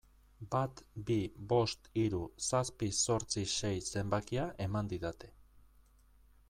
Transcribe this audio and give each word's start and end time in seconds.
Bat 0.53 0.79
bi 1.09 1.17
bost 1.53 1.89
hiru 2.03 2.21
zazpi 2.47 2.91
zortzi 3.03 3.45
sei 3.59 3.75
zenbakia 3.93 4.47
eman 4.69 4.91
didate. 4.95 5.33